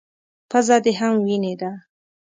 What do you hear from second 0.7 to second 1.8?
دې هم وينې ده.